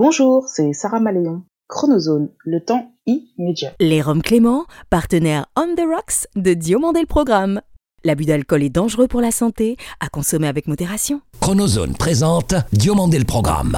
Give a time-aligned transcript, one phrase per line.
[0.00, 1.42] Bonjour, c'est Sarah Maléon.
[1.66, 3.72] Chronozone, le temps immédiat.
[3.80, 7.60] Les Roms Clément, partenaire On the Rocks de Diomandé le Programme.
[8.04, 11.20] L'abus d'alcool est dangereux pour la santé, à consommer avec modération.
[11.40, 13.76] Chronozone présente Diomandé le Programme.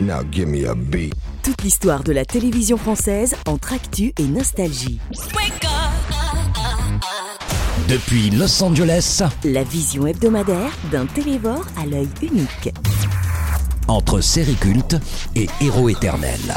[0.00, 1.12] Now give me a beat.
[1.42, 5.00] Toute l'histoire de la télévision française entre actu et nostalgie.
[7.88, 12.72] Depuis Los Angeles, La vision hebdomadaire d'un télévore à l'œil unique.
[13.88, 14.96] Entre séries cultes
[15.34, 16.54] et héros éternels.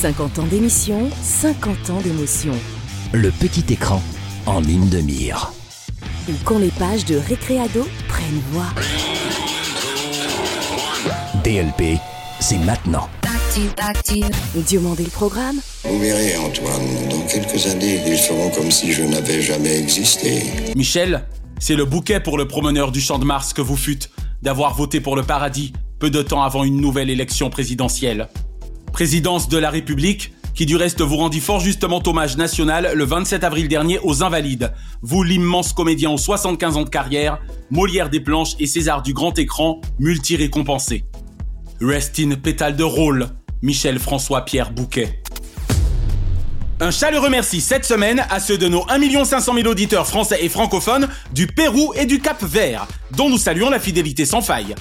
[0.00, 2.54] 50 ans d'émission, 50 ans d'émotion.
[3.12, 4.02] Le petit écran
[4.46, 5.52] en ligne de mire.
[6.28, 8.66] Ou quand les pages de Récréado prennent voix.
[11.44, 11.98] DLP,
[12.40, 13.08] c'est maintenant.
[14.54, 19.42] Diomandé le programme Vous verrez, Antoine, dans quelques années, ils feront comme si je n'avais
[19.42, 20.44] jamais existé.
[20.76, 21.26] Michel,
[21.58, 24.10] c'est le bouquet pour le promeneur du champ de Mars que vous fûtes,
[24.42, 28.28] d'avoir voté pour le paradis peu de temps avant une nouvelle élection présidentielle.
[28.92, 33.44] Présidence de la République, qui du reste vous rendit fort justement hommage national le 27
[33.44, 37.38] avril dernier aux Invalides, vous l'immense comédien aux 75 ans de carrière,
[37.70, 41.04] Molière des planches et César du grand écran, multi-récompensé.
[41.80, 43.28] Rest in pétale de rôle,
[43.62, 45.19] Michel François Pierre Bouquet.
[46.82, 50.48] Un chaleureux merci cette semaine à ceux de nos 1 500 000 auditeurs français et
[50.48, 54.74] francophones du Pérou et du Cap Vert, dont nous saluons la fidélité sans faille.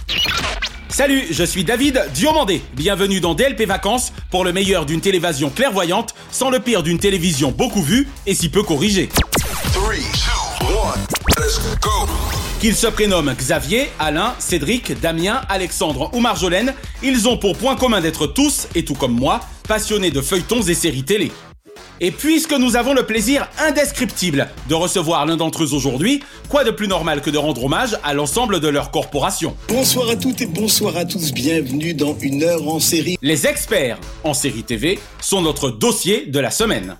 [0.88, 2.62] Salut, je suis David Diomandé.
[2.74, 7.52] Bienvenue dans DLP Vacances pour le meilleur d'une télévision clairvoyante, sans le pire d'une télévision
[7.52, 9.10] beaucoup vue et si peu corrigée.
[12.62, 18.00] Qu'ils se prénomment Xavier, Alain, Cédric, Damien, Alexandre ou Marjolaine, ils ont pour point commun
[18.00, 21.32] d'être tous, et tout comme moi, passionnés de feuilletons et séries télé.
[22.02, 26.72] Et puisque nous avons le plaisir indescriptible de recevoir l'un d'entre eux aujourd'hui, quoi de
[26.72, 30.46] plus normal que de rendre hommage à l'ensemble de leur corporation Bonsoir à toutes et
[30.46, 33.18] bonsoir à tous, bienvenue dans une heure en série.
[33.22, 36.96] Les experts en série TV sont notre dossier de la semaine.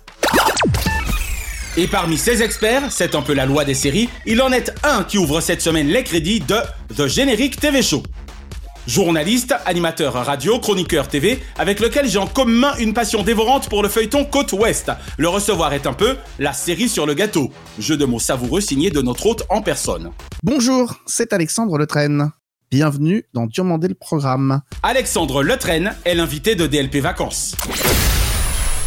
[1.76, 5.04] Et parmi ces experts, c'est un peu la loi des séries, il en est un
[5.04, 6.56] qui ouvre cette semaine les crédits de
[6.96, 8.02] The Generic TV Show.
[8.86, 13.88] Journaliste, animateur radio, chroniqueur TV, avec lequel j'ai en commun une passion dévorante pour le
[13.88, 14.90] feuilleton Côte Ouest.
[15.18, 17.50] Le recevoir est un peu la série sur le gâteau.
[17.78, 20.10] Jeu de mots savoureux signé de notre hôte en personne.
[20.42, 22.30] Bonjour, c'est Alexandre Letraine.
[22.70, 24.62] Bienvenue dans Diomandé le programme.
[24.82, 27.56] Alexandre Letraine est l'invité de DLP Vacances.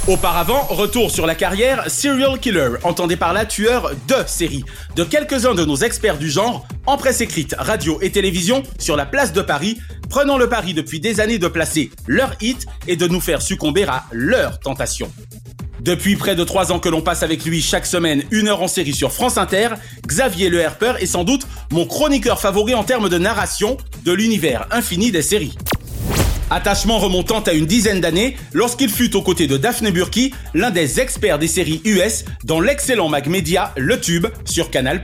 [0.05, 4.65] Auparavant, retour sur la carrière Serial Killer, entendez par là tueur de série,
[4.97, 9.05] de quelques-uns de nos experts du genre, en presse écrite, radio et télévision, sur la
[9.05, 9.77] place de Paris,
[10.09, 13.85] prenant le pari depuis des années de placer leur hit et de nous faire succomber
[13.85, 15.09] à leur tentation.
[15.79, 18.67] Depuis près de trois ans que l'on passe avec lui chaque semaine une heure en
[18.67, 19.69] série sur France Inter,
[20.05, 24.67] Xavier Le Herper est sans doute mon chroniqueur favori en termes de narration de l'univers
[24.69, 25.55] infini des séries.
[26.49, 30.99] Attachement remontant à une dizaine d'années, lorsqu'il fut aux côtés de Daphne Burki, l'un des
[30.99, 35.01] experts des séries US dans l'excellent mag média Le Tube sur Canal+.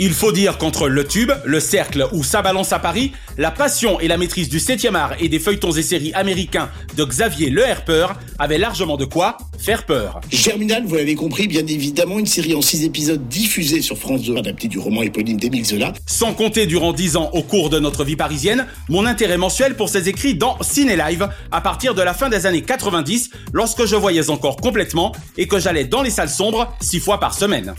[0.00, 3.98] Il faut dire qu'entre Le Tube, Le Cercle ou Sa Balance à Paris, la passion
[3.98, 7.62] et la maîtrise du 7e art et des feuilletons et séries américains de Xavier Le
[7.62, 8.06] Herper
[8.38, 10.20] avaient largement de quoi faire peur.
[10.30, 14.36] Germinal, vous l'avez compris, bien évidemment, une série en six épisodes diffusée sur France 2,
[14.36, 15.92] adaptée du roman éponyme d'Émile Zola.
[16.06, 19.88] Sans compter durant 10 ans au cours de notre vie parisienne, mon intérêt mensuel pour
[19.88, 23.96] ses écrits dans Ciné Live à partir de la fin des années 90, lorsque je
[23.96, 27.74] voyais encore complètement et que j'allais dans les salles sombres six fois par semaine.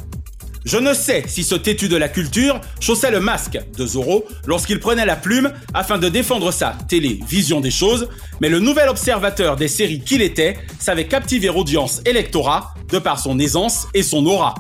[0.66, 4.80] Je ne sais si ce têtu de la culture chaussait le masque de Zorro lorsqu'il
[4.80, 8.10] prenait la plume afin de défendre sa télévision des choses,
[8.42, 13.20] mais le nouvel observateur des séries qu'il était savait captiver audience et lectorat de par
[13.20, 14.56] son aisance et son aura.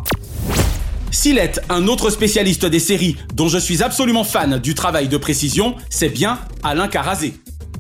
[1.12, 5.18] S'il est un autre spécialiste des séries dont je suis absolument fan du travail de
[5.18, 7.34] précision, c'est bien Alain Carazé.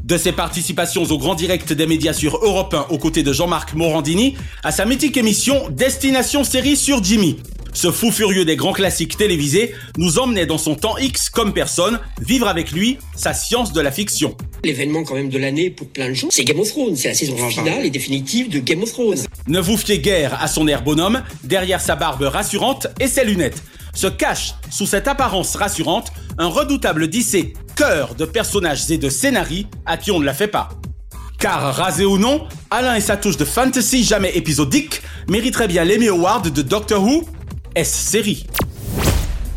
[0.03, 3.75] De ses participations au grand direct des médias sur Europe 1 aux côtés de Jean-Marc
[3.75, 7.37] Morandini, à sa mythique émission Destination Série sur Jimmy.
[7.73, 11.99] Ce fou furieux des grands classiques télévisés nous emmenait dans son temps X comme personne,
[12.21, 14.35] vivre avec lui sa science de la fiction.
[14.63, 17.13] L'événement quand même de l'année pour plein de gens, c'est Game of Thrones, c'est la
[17.13, 19.25] saison finale et définitive de Game of Thrones.
[19.47, 23.61] Ne vous fiez guère à son air bonhomme, derrière sa barbe rassurante et ses lunettes.
[23.93, 29.67] Se cache, sous cette apparence rassurante, un redoutable dissé cœur de personnages et de scénarii
[29.85, 30.69] à qui on ne la fait pas.
[31.39, 36.09] Car, rasé ou non, Alain et sa touche de fantasy jamais épisodique mériteraient bien l'Emmy
[36.09, 37.23] Award de Doctor Who
[37.75, 38.45] S-Série.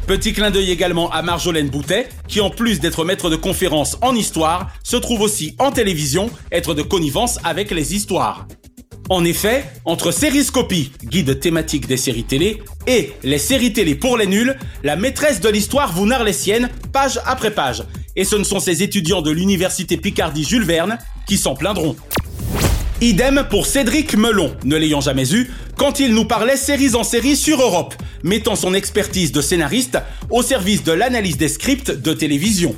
[0.06, 4.14] Petit clin d'œil également à Marjolaine Boutet, qui en plus d'être maître de conférences en
[4.14, 8.46] histoire, se trouve aussi en télévision, être de connivence avec les histoires.
[9.08, 14.26] En effet, entre Sériscopie, guide thématique des séries télé, et les séries télé pour les
[14.26, 17.84] nuls, la maîtresse de l'histoire vous narre les siennes, page après page.
[18.14, 21.96] et ce ne sont ces étudiants de l'université Picardie Jules Verne qui s'en plaindront.
[23.02, 27.34] Idem pour Cédric Melon, ne l'ayant jamais eu, quand il nous parlait séries en série
[27.34, 29.98] sur Europe, mettant son expertise de scénariste
[30.30, 32.76] au service de l'analyse des scripts de télévision.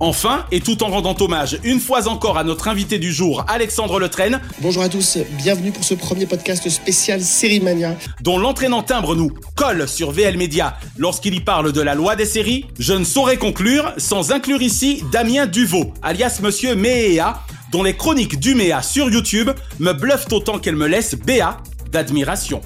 [0.00, 4.00] Enfin, et tout en rendant hommage une fois encore à notre invité du jour, Alexandre
[4.00, 4.40] Letraine.
[4.60, 7.94] Bonjour à tous, bienvenue pour ce premier podcast spécial Série Mania.
[8.22, 12.24] Dont l'entraînant timbre nous colle sur VL Media lorsqu'il y parle de la loi des
[12.24, 12.64] séries.
[12.78, 18.38] Je ne saurais conclure sans inclure ici Damien Duvaux, alias Monsieur Méa, dont les chroniques
[18.38, 21.56] du Méa sur YouTube me bluffent autant qu'elles me laissent béat
[21.90, 22.60] d'admiration.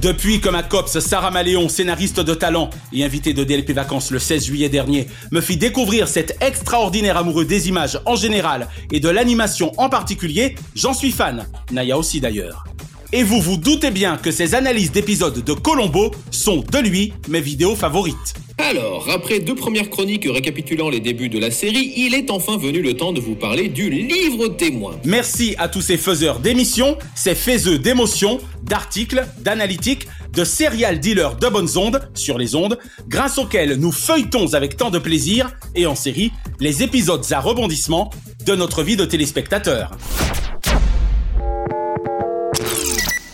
[0.00, 4.18] Depuis que ma copse Sarah Maléon, scénariste de talent et invitée de DLP Vacances le
[4.18, 9.08] 16 juillet dernier, me fit découvrir cet extraordinaire amoureux des images en général et de
[9.08, 11.46] l'animation en particulier, j'en suis fan.
[11.72, 12.65] Naya aussi d'ailleurs.
[13.12, 17.40] Et vous vous doutez bien que ces analyses d'épisodes de Colombo sont de lui mes
[17.40, 18.34] vidéos favorites.
[18.58, 22.82] Alors, après deux premières chroniques récapitulant les débuts de la série, il est enfin venu
[22.82, 24.98] le temps de vous parler du livre témoin.
[25.04, 31.48] Merci à tous ces faiseurs d'émissions, ces faiseux d'émotions, d'articles, d'analytiques, de serial dealers de
[31.48, 32.78] bonnes ondes sur les ondes,
[33.08, 38.10] grâce auxquels nous feuilletons avec tant de plaisir, et en série, les épisodes à rebondissement
[38.46, 39.92] de notre vie de téléspectateur.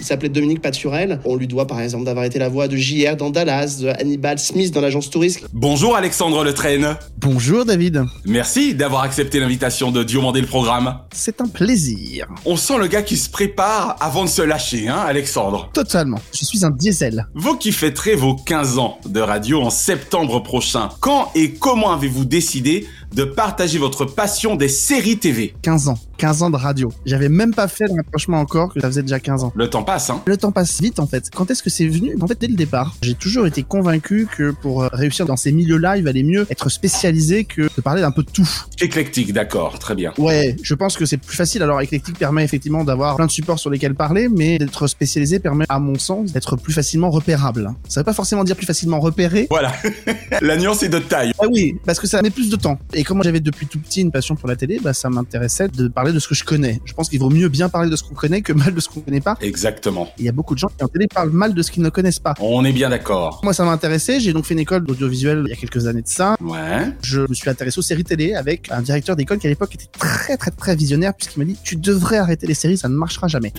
[0.02, 1.20] Il s'appelait Dominique Paturel.
[1.24, 4.36] On lui doit par exemple d'avoir été la voix de JR dans Dallas, de Hannibal
[4.36, 5.46] Smith dans l'agence touriste.
[5.52, 6.96] Bonjour Alexandre Letraine.
[7.18, 8.02] Bonjour David.
[8.24, 10.98] Merci d'avoir accepté l'invitation de Diomandé le programme.
[11.12, 12.26] C'est un plaisir.
[12.44, 16.18] On sent le gars qui se prépare avant de se lâcher, hein Alexandre Totalement.
[16.34, 17.28] Je suis un diesel.
[17.36, 22.24] Vous qui fêterez vos 15 ans de radio en septembre prochain, quand et comment avez-vous
[22.24, 25.98] décidé de partager votre passion des séries TV 15 ans.
[26.18, 26.92] 15 ans de radio.
[27.04, 29.52] J'avais même pas fait le rapprochement encore que ça faisait déjà 15 ans.
[29.56, 31.28] Le temps passe, hein Le temps passe vite en fait.
[31.34, 32.16] Quand est-ce que c'est venu?
[32.20, 35.50] En fait, dès le départ, j'ai toujours été convaincu que pour euh, réussir dans ces
[35.50, 38.48] milieux-là, il valait mieux être spécialisé que de parler d'un peu de tout.
[38.80, 40.12] Éclectique, d'accord, très bien.
[40.16, 41.62] Ouais, je pense que c'est plus facile.
[41.62, 45.64] Alors, éclectique permet effectivement d'avoir plein de supports sur lesquels parler, mais d'être spécialisé permet,
[45.68, 47.72] à mon sens, d'être plus facilement repérable.
[47.88, 49.46] Ça veut pas forcément dire plus facilement repéré.
[49.50, 49.72] Voilà.
[50.40, 51.32] La nuance est de taille.
[51.40, 52.78] Ah oui, parce que ça met plus de temps.
[52.94, 55.88] Et comme j'avais depuis tout petit une passion pour la télé, bah, ça m'intéressait de
[55.88, 56.80] parler de ce que je connais.
[56.84, 58.88] Je pense qu'il vaut mieux bien parler de ce qu'on connaît que mal de ce
[58.88, 59.36] qu'on connaît pas.
[59.40, 60.08] Exactement.
[60.18, 61.88] Il y a beaucoup de gens qui en télé parlent mal de ce qu'ils ne
[61.88, 62.34] connaissent pas.
[62.40, 63.40] On est bien d'accord.
[63.42, 64.20] Moi, ça m'a intéressé.
[64.20, 66.36] J'ai donc fait une école d'audiovisuel il y a quelques années de ça.
[66.40, 66.92] Ouais.
[67.02, 69.88] Je me suis intéressé aux séries télé avec un directeur d'école qui à l'époque était
[69.98, 73.28] très très très visionnaire puisqu'il m'a dit tu devrais arrêter les séries, ça ne marchera
[73.28, 73.52] jamais.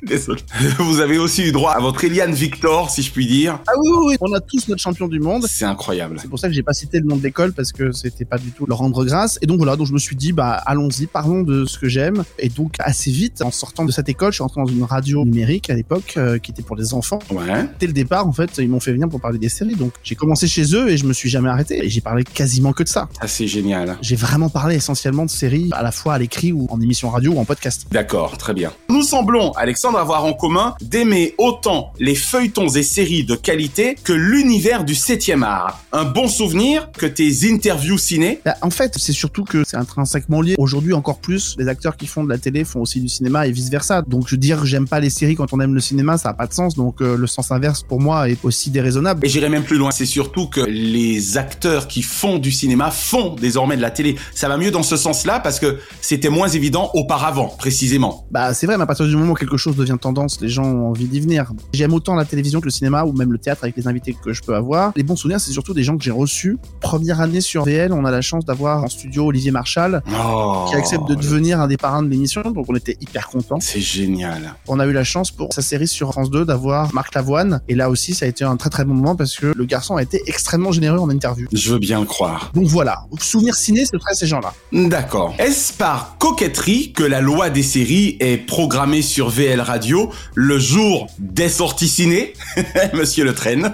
[0.06, 0.40] Désolé.
[0.78, 3.58] Vous avez aussi eu droit à votre Eliane Victor, si je puis dire.
[3.66, 4.16] Ah oui, oui, oui.
[4.20, 5.44] on a tous notre champion du monde.
[5.48, 6.16] C'est incroyable.
[6.20, 8.38] C'est pour ça que j'ai pas cité le nom de l'école parce que c'était pas
[8.38, 9.38] du tout leur rendre grâce.
[9.42, 12.24] Et donc voilà, donc je me suis dit, bah allons-y, parlons de ce que j'aime.
[12.38, 15.24] Et donc assez vite, en sortant de cette école, je suis rentré dans une radio
[15.24, 17.18] numérique à l'époque euh, qui était pour les enfants.
[17.30, 17.66] Ouais.
[17.78, 19.76] Dès le départ, en fait, ils m'ont fait venir pour parler des séries.
[19.76, 21.84] Donc j'ai commencé chez eux et je me suis jamais arrêté.
[21.84, 23.08] Et j'ai parlé quasiment que de ça.
[23.20, 23.96] Ah, c'est génial.
[24.00, 27.32] J'ai vraiment parlé essentiellement de séries à la fois à l'écrit ou en émission radio
[27.32, 27.86] ou en podcast.
[27.90, 28.72] D'accord, très bien.
[28.88, 34.12] Nous semblons, Alexandre, avoir en commun d'aimer autant les feuilletons et séries de qualité que
[34.12, 35.82] l'univers du 7e art.
[35.92, 40.40] Un bon souvenir que tes interviews ciné Bah, en fait, c'est surtout que c'est intrinsèquement
[40.40, 40.54] lié.
[40.58, 43.52] Aujourd'hui, encore plus, les acteurs qui font de la télé font aussi du cinéma et
[43.52, 44.02] vice versa.
[44.02, 46.34] Donc, je veux dire j'aime pas les séries quand on aime le cinéma, ça a
[46.34, 46.74] pas de sens.
[46.74, 49.24] Donc, euh, le sens inverse pour moi est aussi déraisonnable.
[49.24, 53.34] Et j'irai même plus loin, c'est surtout que les acteurs qui font du cinéma font
[53.34, 54.16] désormais de la télé.
[54.34, 58.26] Ça va mieux dans ce sens-là parce que c'était moins évident auparavant, précisément.
[58.30, 60.64] Bah, c'est vrai, mais à partir du moment où quelque chose devient tendance, les gens
[60.64, 61.52] ont envie d'y venir.
[61.72, 64.32] J'aime autant la télévision que le cinéma ou même le théâtre avec les invités que
[64.32, 64.92] je peux avoir.
[64.96, 66.58] Les bons souvenirs, c'est surtout des gens que j'ai reçus.
[66.80, 70.76] Première année sur VL, on a la chance d'avoir en studio Olivier Marchal Oh, qui
[70.76, 73.60] accepte de devenir un des parrains de l'émission, donc on était hyper contents.
[73.60, 74.54] C'est génial.
[74.68, 77.74] On a eu la chance pour sa série sur France 2 d'avoir Marc Lavoine, et
[77.74, 80.02] là aussi ça a été un très très bon moment parce que le garçon a
[80.02, 81.46] été extrêmement généreux en interview.
[81.52, 82.50] Je veux bien le croire.
[82.54, 84.52] Donc voilà, souvenir ciné, c'est très ces gens-là.
[84.72, 85.34] D'accord.
[85.38, 91.06] Est-ce par coquetterie que la loi des séries est programmée sur VL Radio le jour
[91.20, 92.32] des sorties ciné
[92.92, 93.72] Monsieur Le Train.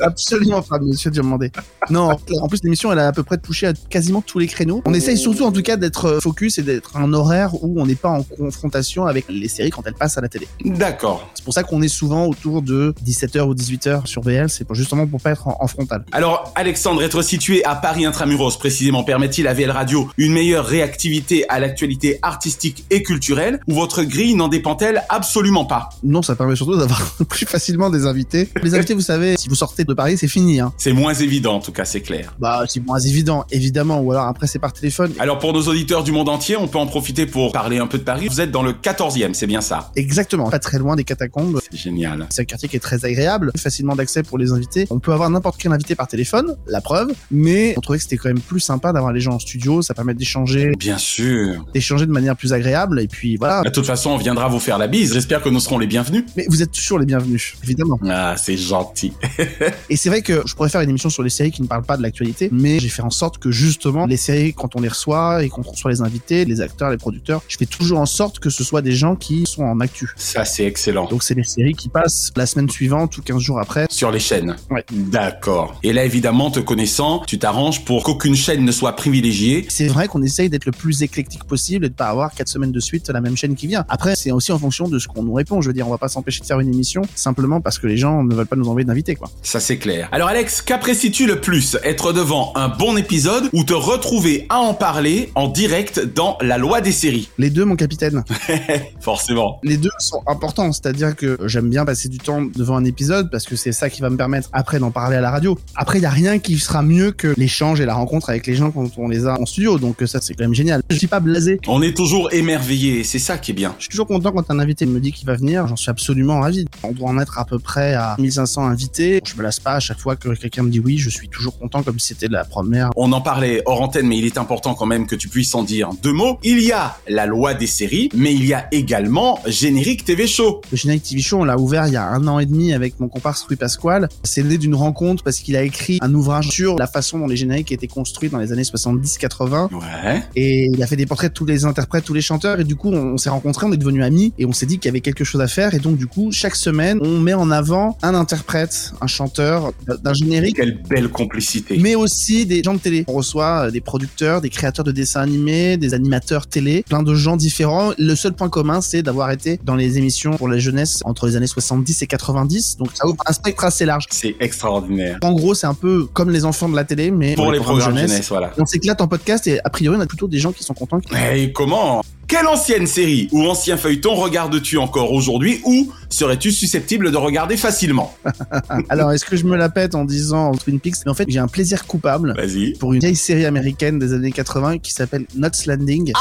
[0.00, 1.52] Absolument pas, monsieur Diomandé.
[1.90, 4.82] Non, en plus l'émission elle a à peu près touché à quasiment tous les créneaux.
[4.86, 7.94] On essaye surtout en tout cas d'être focus et d'être un horaire où on n'est
[7.94, 10.48] pas en confrontation avec les séries quand elles passent à la télé.
[10.64, 11.28] D'accord.
[11.34, 15.06] C'est pour ça qu'on est souvent autour de 17h ou 18h sur VL, c'est justement
[15.06, 16.06] pour pas être en, en frontal.
[16.12, 21.44] Alors, Alexandre, être situé à Paris Intramuros, précisément, permet-il à VL Radio une meilleure réactivité
[21.50, 25.88] à l'actualité artistique et culturelle, ou votre grille n'en dépend-elle absolument absolument pas.
[26.04, 28.48] Non, ça permet surtout d'avoir plus facilement des invités.
[28.62, 30.60] Les invités, vous savez, si vous sortez de Paris, c'est fini.
[30.60, 30.72] Hein.
[30.78, 32.36] C'est moins évident, en tout cas, c'est clair.
[32.38, 33.98] Bah, c'est moins évident, évidemment.
[34.00, 35.12] Ou alors après, c'est par téléphone.
[35.18, 37.98] Alors pour nos auditeurs du monde entier, on peut en profiter pour parler un peu
[37.98, 38.28] de Paris.
[38.30, 39.90] Vous êtes dans le 14e, c'est bien ça?
[39.96, 41.58] Exactement, pas très loin des catacombes.
[41.68, 42.28] C'est génial.
[42.30, 44.86] C'est un quartier qui est très agréable, facilement d'accès pour les invités.
[44.90, 48.18] On peut avoir n'importe quel invité par téléphone, la preuve, mais on trouvait que c'était
[48.18, 51.64] quand même plus sympa d'avoir les gens en studio, ça permet d'échanger, Bien sûr.
[51.74, 53.62] d'échanger de manière plus agréable, et puis voilà.
[53.62, 55.23] De toute façon, on viendra vous faire la bise.
[55.24, 56.24] J'espère que nous serons les bienvenus.
[56.36, 57.98] Mais vous êtes toujours les bienvenus, évidemment.
[58.06, 59.14] Ah, c'est gentil.
[59.88, 61.86] Et c'est vrai que je pourrais faire une émission sur les séries qui ne parlent
[61.86, 64.88] pas de l'actualité, mais j'ai fait en sorte que justement, les séries, quand on les
[64.88, 68.38] reçoit et qu'on reçoit les invités, les acteurs, les producteurs, je fais toujours en sorte
[68.38, 70.12] que ce soit des gens qui sont en actu.
[70.16, 71.08] Ça, c'est excellent.
[71.08, 73.86] Donc c'est les séries qui passent la semaine suivante ou 15 jours après.
[73.88, 74.56] Sur les chaînes.
[74.70, 74.84] Ouais.
[74.92, 75.80] D'accord.
[75.82, 79.64] Et là, évidemment, te connaissant, tu t'arranges pour qu'aucune chaîne ne soit privilégiée.
[79.70, 82.72] C'est vrai qu'on essaye d'être le plus éclectique possible et de pas avoir quatre semaines
[82.72, 83.86] de suite la même chaîne qui vient.
[83.88, 85.60] Après, c'est aussi en fonction de ce qu'on nous répond.
[85.60, 87.96] Je veux dire, on va pas s'empêcher de faire une émission simplement parce que les
[87.96, 89.30] gens ne veulent pas nous envoyer d'invités, quoi.
[89.42, 90.08] Ça, c'est clair.
[90.12, 91.76] Alors, Alex, qu'apprécies-tu le plus?
[91.84, 96.58] Être devant un bon épisode ou te retrouver à en parler en direct dans la
[96.58, 97.28] loi des séries?
[97.38, 98.24] Les deux, mon capitaine.
[99.00, 99.60] Forcément.
[99.62, 103.44] les deux sont importants, c'est-à-dire que j'aime bien passer du temps devant un épisode parce
[103.44, 105.58] que c'est ça qui va me permettre après d'en parler à la radio.
[105.76, 108.54] Après, il y a rien qui sera mieux que l'échange et la rencontre avec les
[108.54, 110.82] gens quand on les a en studio, donc ça c'est quand même génial.
[110.90, 111.60] Je suis pas blasé.
[111.66, 113.74] On est toujours émerveillé c'est ça qui est bien.
[113.78, 116.40] Je suis toujours content quand un invité me dit qu'il va venir, j'en suis absolument
[116.40, 116.66] ravi.
[116.82, 119.20] On doit en être à peu près à 1500 invités.
[119.24, 121.58] Je me lasse pas à chaque fois que quelqu'un me dit oui, je suis toujours
[121.58, 122.90] content comme si c'était la première.
[122.96, 125.62] On en parlait hors antenne, mais il est important quand même que tu puisses en
[125.62, 126.38] dire deux mots.
[126.42, 130.60] Il y a la loi des séries, mais il y a également Générique TV Show.
[130.70, 133.00] Le Générique TV Show, on l'a ouvert il y a un an et demi avec
[133.00, 134.08] mon comparse Louis Pasquale.
[134.22, 137.36] C'est né d'une rencontre parce qu'il a écrit un ouvrage sur la façon dont les
[137.36, 139.74] génériques étaient construits dans les années 70-80.
[139.74, 140.22] Ouais.
[140.36, 142.60] Et il a fait des portraits de tous les interprètes, tous les chanteurs.
[142.60, 144.32] Et du coup, on, on s'est rencontrés, on est devenus amis.
[144.38, 145.72] Et on s'est dit qu'il y avait quelque chose à faire.
[145.72, 150.12] Et donc, du coup, chaque semaine, on met en avant un interprète, un chanteur d'un
[150.12, 150.56] générique.
[150.56, 151.78] Quelle belle complicité.
[151.80, 153.04] Mais aussi des gens de télé.
[153.08, 157.14] On reçoit euh, des producteurs, des créateurs de dessins animés, des animateurs télé, plein de
[157.14, 157.92] gens différents.
[157.96, 161.36] Le seul point commun, c'est d'avoir été dans les émissions pour la jeunesse entre les
[161.36, 162.76] années 70 et 90.
[162.76, 164.04] Donc ça ouvre un spectre assez large.
[164.10, 165.18] C'est extraordinaire.
[165.22, 167.96] En gros, c'est un peu comme les enfants de la télé, mais Pour les programmes
[167.96, 168.52] jeunesse, voilà.
[168.58, 171.00] On s'éclate en podcast et a priori, on a plutôt des gens qui sont contents.
[171.34, 172.02] Et comment?
[172.26, 178.16] Quelle ancienne série ou ancien feuilleton regardes-tu encore aujourd'hui ou serais-tu susceptible de regarder facilement
[178.88, 180.96] Alors, est-ce que je me la pète en disant Twin Peaks?
[181.04, 182.34] Mais en fait, j'ai un plaisir coupable
[182.78, 186.12] pour une vieille série américaine des années 80 qui s'appelle Knots Landing.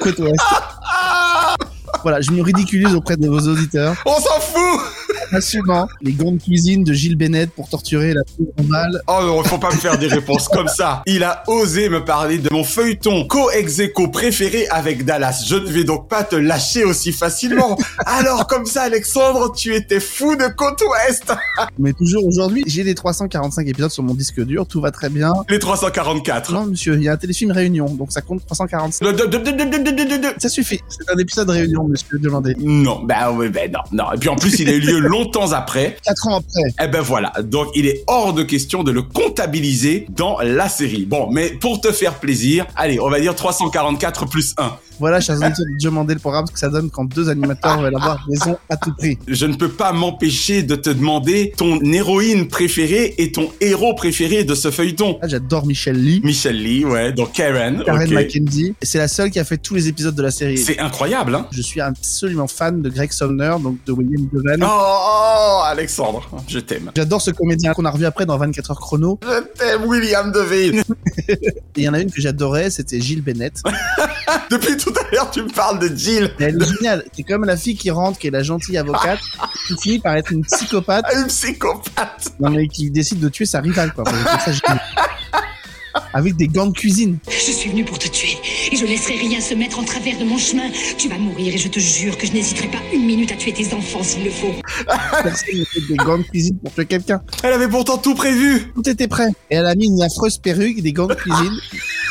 [0.00, 0.36] Côte ouest.
[2.02, 3.94] Voilà, je me ridiculise auprès de vos auditeurs.
[4.06, 4.80] On s'en fout
[5.30, 5.88] passionnant.
[6.02, 9.00] Les gants de cuisine de Gilles Bennett pour torturer la pauvre mal.
[9.06, 11.02] Oh, non, faut pas me faire des réponses comme ça.
[11.06, 13.80] Il a osé me parler de mon feuilleton co ex
[14.12, 15.44] préféré avec Dallas.
[15.46, 17.78] Je ne vais donc pas te lâcher aussi facilement.
[18.06, 21.32] Alors, comme ça, Alexandre, tu étais fou de Côte Ouest.
[21.78, 24.66] Mais toujours aujourd'hui, j'ai les 345 épisodes sur mon disque dur.
[24.66, 25.32] Tout va très bien.
[25.48, 26.52] Les 344.
[26.52, 29.06] Non, monsieur, il y a un téléfilm Réunion, donc ça compte 345.
[30.38, 30.80] Ça suffit.
[30.88, 32.54] C'est un épisode Réunion, monsieur Delandais.
[32.58, 34.12] Non, bah, oui, bah non, non.
[34.12, 35.19] Et puis en plus, il a eu lieu longtemps
[35.52, 35.96] après.
[36.04, 36.84] Quatre ans après.
[36.84, 41.04] Eh ben voilà, donc il est hors de question de le comptabiliser dans la série.
[41.04, 44.72] Bon, mais pour te faire plaisir, allez, on va dire 344 plus 1.
[45.00, 48.22] Voilà, chers auditeurs, demander le programme, ce que ça donne quand deux animateurs veulent avoir
[48.28, 49.18] raison à tout prix.
[49.26, 54.44] Je ne peux pas m'empêcher de te demander ton héroïne préférée et ton héros préféré
[54.44, 55.18] de ce feuilleton.
[55.22, 56.20] Là, j'adore Michel Lee.
[56.22, 57.82] Michelle Lee, ouais, donc Karen.
[57.82, 58.14] Karen ok.
[58.14, 58.74] McKenzie.
[58.82, 60.58] C'est la seule qui a fait tous les épisodes de la série.
[60.58, 64.62] C'est incroyable, hein Je suis absolument fan de Greg Sumner, donc de William Devan.
[64.62, 66.90] Oh, Alexandre, je t'aime.
[66.94, 69.18] J'adore ce comédien qu'on a revu après dans 24 heures chrono.
[69.22, 70.82] Je t'aime, William Devane.
[71.28, 73.62] Et il y en a une que j'adorais, c'était Gilles Bennett.
[74.50, 76.32] Depuis tout à l'heure, tu me parles de Jill.
[76.38, 77.04] Mais elle est géniale.
[77.12, 79.20] C'est comme la fille qui rentre, qui est la gentille avocate,
[79.66, 82.32] qui finit par être une psychopathe, Une psychopathe.
[82.40, 84.04] non, mais qui décide de tuer sa rivale, quoi.
[84.04, 84.52] Ça.
[86.14, 87.18] Avec des gants de cuisine.
[87.28, 88.36] Je suis venu pour te tuer
[88.70, 90.70] et je laisserai rien se mettre en travers de mon chemin.
[90.96, 93.52] Tu vas mourir et je te jure que je n'hésiterai pas une minute à tuer
[93.52, 94.54] tes enfants s'il le faut.
[95.22, 97.20] Personne ne fait des gants de cuisine pour tuer quelqu'un.
[97.42, 98.72] Elle avait pourtant tout prévu.
[98.72, 99.28] Tout était prêt.
[99.50, 101.58] Et elle a mis une affreuse perruque, des gants de cuisine,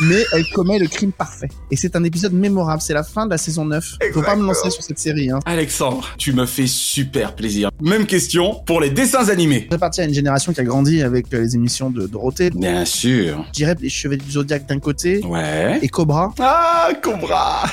[0.01, 1.49] mais elle commet le crime parfait.
[1.71, 2.81] Et c'est un épisode mémorable.
[2.81, 3.83] C'est la fin de la saison 9.
[3.83, 4.47] Faut pas me Exactement.
[4.47, 5.39] lancer sur cette série, hein.
[5.45, 7.69] Alexandre, tu me fais super plaisir.
[7.81, 9.67] Même question pour les dessins animés.
[9.71, 12.49] J'appartiens à une génération qui a grandi avec euh, les émissions de Dorothée.
[12.51, 13.43] Bien sûr.
[13.47, 15.79] Je dirais les Chevaliers du Zodiac d'un côté Ouais.
[15.81, 16.33] et Cobra.
[16.39, 17.63] Ah, Cobra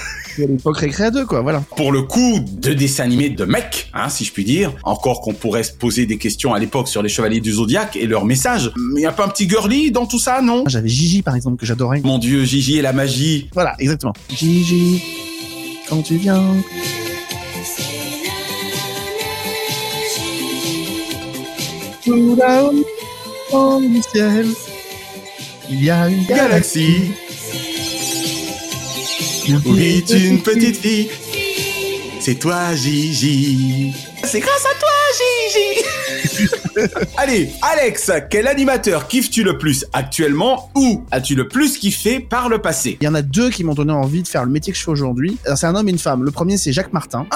[0.45, 1.63] à l'époque Récréa 2, quoi, voilà.
[1.77, 5.35] Pour le coup, de dessins animés de mecs, hein, si je puis dire, encore qu'on
[5.35, 8.73] pourrait se poser des questions à l'époque sur les Chevaliers du Zodiac et leur message,
[8.77, 10.65] mais y a pas un petit girly dans tout ça, non?
[10.67, 12.01] J'avais Gigi, par exemple, que j'adorais.
[12.05, 13.49] Mon dieu, Gigi et la magie.
[13.55, 14.13] Voilà, exactement.
[14.31, 15.03] Gigi,
[15.89, 16.43] quand tu viens...
[22.05, 22.85] Tout là-haut,
[23.51, 24.47] dans le ciel,
[25.69, 27.11] il y a une galaxie.
[29.49, 31.09] Oui, une petite fille.
[32.21, 33.95] C'est toi, Gigi.
[34.25, 34.89] C'est grâce à toi,
[35.55, 36.89] Gigi.
[37.17, 42.59] Allez, Alex, quel animateur kiffes-tu le plus actuellement ou as-tu le plus kiffé par le
[42.59, 42.99] passé?
[43.01, 44.83] Il y en a deux qui m'ont donné envie de faire le métier que je
[44.85, 45.39] fais aujourd'hui.
[45.55, 46.25] C'est un homme et une femme.
[46.25, 47.27] Le premier, c'est Jacques Martin.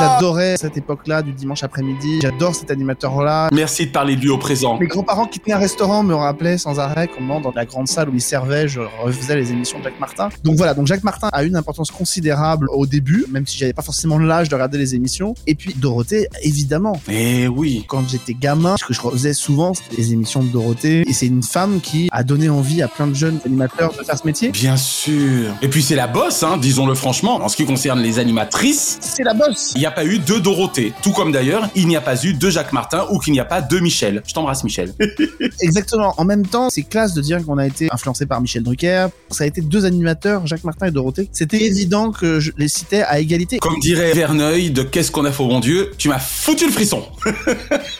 [0.00, 2.20] J'adorais cette époque-là du dimanche après-midi.
[2.22, 3.48] J'adore cet animateur-là.
[3.52, 4.78] Merci de parler de lui au présent.
[4.78, 8.08] Mes grands-parents qui tenaient un restaurant me rappelaient sans arrêt comment dans la grande salle
[8.08, 10.28] où ils servaient, je refaisais les émissions de Jacques Martin.
[10.44, 13.72] Donc voilà, donc Jacques Martin a eu une importance considérable au début, même si j'avais
[13.72, 15.34] pas forcément l'âge de regarder les émissions.
[15.46, 17.00] Et puis Dorothée, évidemment.
[17.10, 17.84] Eh oui.
[17.88, 21.08] Quand j'étais gamin, ce que je faisais souvent, c'était les émissions de Dorothée.
[21.08, 24.18] Et c'est une femme qui a donné envie à plein de jeunes animateurs de faire
[24.18, 24.50] ce métier.
[24.50, 25.50] Bien sûr.
[25.62, 27.36] Et puis c'est la bosse, hein, disons-le franchement.
[27.36, 29.72] En ce qui concerne les animatrices, C'est la bosse.
[29.76, 30.92] il a pas eu deux Dorothée.
[31.02, 33.44] Tout comme d'ailleurs, il n'y a pas eu deux Jacques Martin ou qu'il n'y a
[33.44, 34.22] pas deux Michel.
[34.26, 34.94] Je t'embrasse, Michel.
[35.60, 36.14] Exactement.
[36.16, 39.08] En même temps, c'est classe de dire qu'on a été influencé par Michel Drucker.
[39.30, 41.28] Ça a été deux animateurs, Jacques Martin et Dorothée.
[41.32, 43.58] C'était évident que je les citais à égalité.
[43.58, 46.72] Comme dirait Verneuil de Qu'est-ce qu'on a fait au bon Dieu, tu m'as foutu le
[46.72, 47.02] frisson.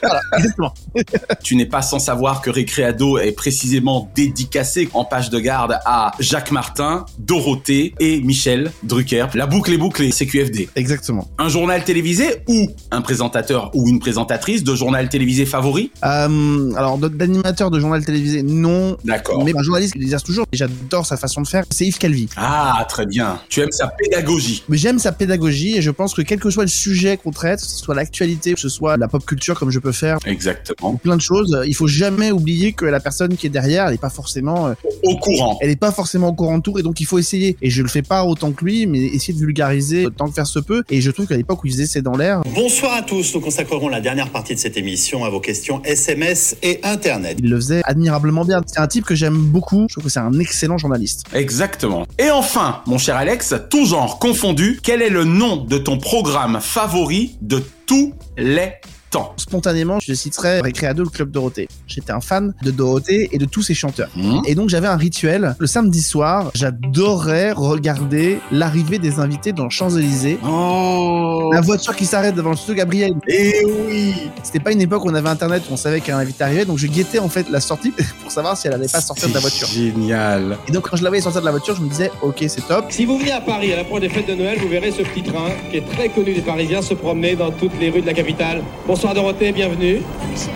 [0.02, 0.74] Voilà, exactement.
[1.42, 6.12] Tu n'es pas sans savoir que Récréado est précisément dédicacé en page de garde à
[6.18, 9.26] Jacques Martin, Dorothée et Michel Drucker.
[9.34, 10.68] La boucle est bouclée, CQFD.
[10.76, 11.28] Exactement.
[11.38, 15.92] Un journal télévisé ou un présentateur ou une présentatrice de journal télévisé favori?
[16.04, 18.96] Euh, alors, d'animateur de journal télévisé, non.
[19.04, 19.44] D'accord.
[19.44, 22.28] Mais un journaliste qui exerce toujours, et j'adore sa façon de faire, c'est Yves Calvi.
[22.36, 23.38] Ah, très bien.
[23.48, 24.64] Tu aimes sa pédagogie.
[24.68, 27.60] Mais j'aime sa pédagogie et je pense que quel que soit le sujet qu'on traite,
[27.60, 30.96] que ce soit l'actualité, que ce soit la pop culture comme je peux faire, Exactement.
[30.96, 33.98] plein de choses, il faut jamais oublier que la personne qui est derrière, elle est
[34.00, 34.74] pas forcément, euh,
[35.04, 35.56] Au courant.
[35.60, 37.56] elle est pas forcément au courant de tout et donc il faut essayer.
[37.62, 40.48] Et je le fais pas autant que lui, mais essayer de vulgariser tant que faire
[40.48, 40.82] se peut.
[40.90, 44.00] Et je trouve qu'à l'époque où c'est dans l'air, Bonsoir à tous, nous consacrerons la
[44.00, 47.38] dernière partie de cette émission à vos questions SMS et Internet.
[47.42, 48.62] il le faisait admirablement bien.
[48.66, 49.86] C'est un type que j'aime beaucoup.
[49.88, 51.24] Je trouve que c'est un excellent journaliste.
[51.34, 52.06] Exactement.
[52.18, 56.58] Et enfin, mon cher Alex, tout genre confondu, quel est le nom de ton programme
[56.60, 58.72] favori de tous les
[59.10, 61.68] temps Spontanément, je citerai Récréado, le club Dorothée.
[61.86, 64.10] J'étais un fan de Dorothée et de tous ses chanteurs.
[64.16, 64.42] Mmh.
[64.46, 65.56] Et donc j'avais un rituel.
[65.58, 70.38] Le samedi soir, j'adorais regarder l'arrivée des invités dans Champs-Élysées.
[70.46, 73.14] Oh La voiture qui s'arrête devant le studio Gabriel.
[73.28, 76.44] Eh oui C'était pas une époque où on avait internet, où on savait qu'un invité
[76.44, 79.28] arrivait, donc je guettais en fait la sortie pour savoir si elle allait pas sortir
[79.28, 79.66] de la voiture.
[79.66, 80.58] Génial.
[80.68, 82.66] Et donc quand je la voyais sortir de la voiture, je me disais, ok, c'est
[82.66, 82.86] top.
[82.90, 85.22] Si vous venez à Paris à l'approche des fêtes de Noël, vous verrez ce petit
[85.22, 88.14] train qui est très connu des Parisiens se promener dans toutes les rues de la
[88.14, 88.62] capitale.
[89.00, 90.02] Bonsoir Dorothée, bienvenue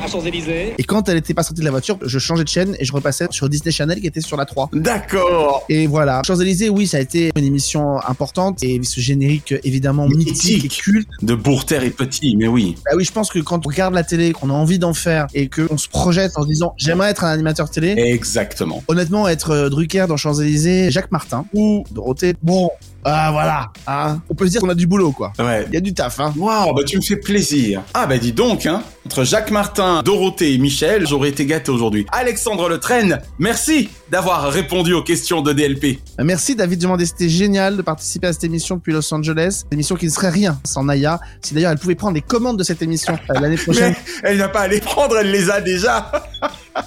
[0.02, 0.74] à Champs-Élysées.
[0.76, 2.92] Et quand elle était pas sortie de la voiture, je changeais de chaîne et je
[2.92, 4.68] repassais sur Disney Channel qui était sur la 3.
[4.74, 5.64] D'accord.
[5.70, 6.20] Et voilà.
[6.26, 11.08] Champs-Élysées, oui, ça a été une émission importante et ce générique évidemment mythique et culte.
[11.22, 12.74] De Bourterre et Petit, mais oui.
[12.84, 15.26] Bah oui, je pense que quand on regarde la télé, qu'on a envie d'en faire
[15.32, 18.82] et qu'on se projette en se disant j'aimerais être un animateur télé, Exactement.
[18.88, 22.70] honnêtement, être euh, Drucker dans Champs-Élysées, Jacques Martin ou Dorothée, bon,
[23.04, 25.32] ah voilà, hein, on peut se dire qu'on a du boulot quoi.
[25.38, 25.64] Ouais.
[25.68, 26.32] Il y a du taf, hein.
[26.36, 27.82] Waouh, bah tu me fais plaisir.
[27.92, 28.82] Ah bah dis donc, hein.
[29.06, 32.06] Entre Jacques Martin, Dorothée et Michel, j'aurais été gâté aujourd'hui.
[32.12, 35.98] Alexandre Le Train, merci d'avoir répondu aux questions de DLP.
[36.18, 39.64] Euh, Merci David Dumandé, c'était génial de participer à cette émission depuis Los Angeles.
[39.70, 41.20] Une émission qui ne serait rien sans Naya.
[41.42, 44.38] Si d'ailleurs elle pouvait prendre les commandes de cette émission euh, l'année prochaine, Mais elle
[44.38, 46.10] n'a pas à les prendre, elle les a déjà.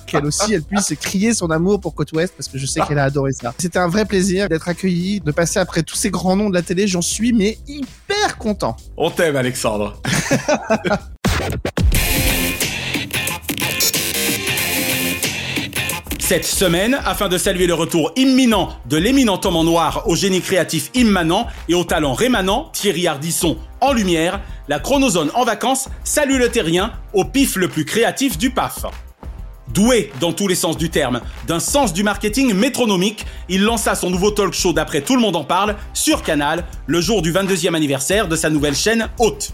[0.11, 2.99] qu'elle aussi elle puisse crier son amour pour Côte Ouest parce que je sais qu'elle
[2.99, 3.53] a adoré ça.
[3.59, 6.61] C'était un vrai plaisir d'être accueilli, de passer après tous ces grands noms de la
[6.61, 6.87] télé.
[6.87, 8.75] J'en suis mais hyper content.
[8.95, 10.01] On t'aime, Alexandre.
[16.27, 20.41] Cette semaine, afin de saluer le retour imminent de l'éminent homme en noir au génie
[20.41, 26.37] créatif immanent et au talent rémanent, Thierry Ardisson en lumière, la chronozone en vacances salue
[26.37, 28.85] le terrien au pif le plus créatif du PAF.
[29.73, 34.09] Doué dans tous les sens du terme, d'un sens du marketing métronomique, il lança son
[34.09, 37.75] nouveau talk show d'après Tout le monde en parle sur Canal le jour du 22e
[37.75, 39.53] anniversaire de sa nouvelle chaîne Haute.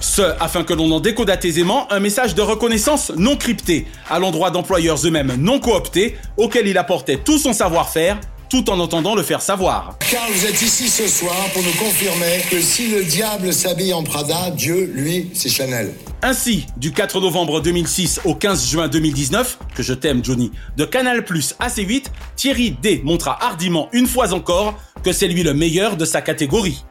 [0.00, 4.50] Ce, afin que l'on en décodate aisément un message de reconnaissance non crypté à l'endroit
[4.50, 8.18] d'employeurs eux-mêmes non cooptés auxquels il apportait tout son savoir-faire
[8.52, 9.96] tout en entendant le faire savoir.
[10.10, 14.02] Car vous êtes ici ce soir pour nous confirmer que si le diable s'habille en
[14.02, 15.94] Prada, Dieu, lui, c'est Chanel.
[16.20, 21.24] Ainsi, du 4 novembre 2006 au 15 juin 2019, que je t'aime Johnny, de Canal
[21.24, 22.04] Plus à C8,
[22.36, 26.84] Thierry D montra hardiment une fois encore que c'est lui le meilleur de sa catégorie.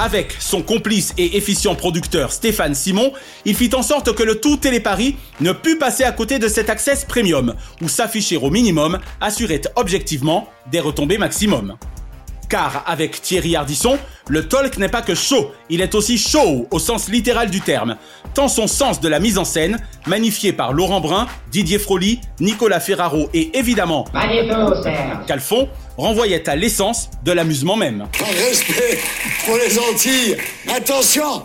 [0.00, 3.12] Avec son complice et efficient producteur Stéphane Simon,
[3.44, 6.70] il fit en sorte que le tout Téléparis ne put passer à côté de cet
[6.70, 11.76] access premium, où s'afficher au minimum assurait objectivement des retombées maximum.
[12.48, 16.78] Car avec Thierry Ardisson, le talk n'est pas que chaud, il est aussi show au
[16.78, 17.96] sens littéral du terme.
[18.34, 22.80] Tant son sens de la mise en scène, magnifié par Laurent Brun, Didier Froli, Nicolas
[22.80, 24.06] Ferraro et évidemment
[25.26, 28.06] Calfon, renvoyait à l'essence de l'amusement même.
[28.18, 28.98] Respect
[29.44, 30.36] pour les Antilles.
[30.74, 31.44] Attention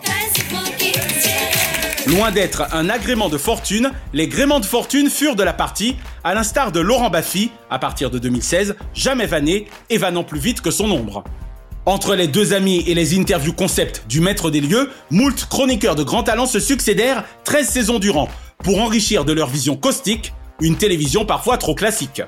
[2.05, 6.33] Loin d'être un agrément de fortune, les gréments de fortune furent de la partie, à
[6.33, 10.69] l'instar de Laurent Baffy, à partir de 2016, jamais vanné et vannant plus vite que
[10.69, 11.23] son ombre.
[11.85, 16.03] Entre les deux amis et les interviews concept du maître des lieux, moult chroniqueurs de
[16.03, 18.29] grand talent se succédèrent 13 saisons durant,
[18.63, 22.21] pour enrichir de leur vision caustique une télévision parfois trop classique.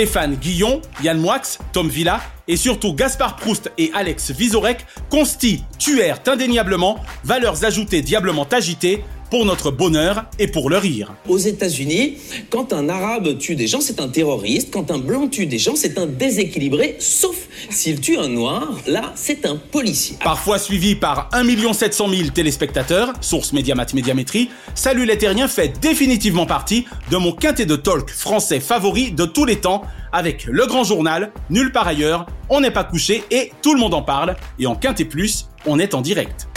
[0.00, 1.42] Stéphane Guillon, Yann Moix,
[1.74, 9.04] Tom Villa et surtout Gaspard Proust et Alex Vizorek constituèrent indéniablement valeurs ajoutées diablement agitées
[9.30, 11.14] pour notre bonheur et pour le rire.
[11.28, 12.16] Aux États-Unis,
[12.50, 14.70] quand un arabe tue des gens, c'est un terroriste.
[14.72, 16.96] Quand un blanc tue des gens, c'est un déséquilibré.
[16.98, 17.36] Sauf
[17.70, 20.16] s'il tue un noir, là, c'est un policier.
[20.22, 26.46] Parfois suivi par 1 700 000 téléspectateurs, source Médiamat Médiamétrie, Salut les Terriens fait définitivement
[26.46, 30.84] partie de mon quintet de talk français favori de tous les temps, avec Le Grand
[30.84, 34.36] Journal, Nulle part ailleurs, On n'est pas couché et Tout le monde en parle.
[34.58, 36.48] Et en quintet plus, on est en direct.